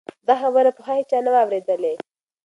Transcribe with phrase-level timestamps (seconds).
[0.27, 1.95] دا خبره پخوا هیچا نه وه اورېدلې.